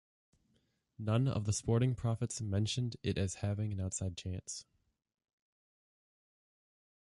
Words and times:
None 0.97 1.27
of 1.27 1.45
the 1.45 1.53
sporting 1.53 1.93
prophets 1.93 2.41
mentioned 2.41 2.95
it 3.03 3.19
as 3.19 3.35
having 3.45 3.71
an 3.71 3.79
outside 3.79 4.17
chance. 4.17 4.65